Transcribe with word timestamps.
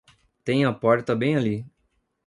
Tem 0.43 0.65
a 0.65 0.73
porta 0.73 1.15
bem 1.15 1.35
ali. 1.35 1.55